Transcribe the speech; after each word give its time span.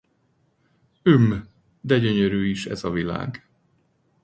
Ümm, 1.07 1.43
de 1.83 1.99
gyönyörű 1.99 2.49
is 2.49 2.65
ez 2.65 2.83
a 2.83 2.89
világ! 2.89 3.45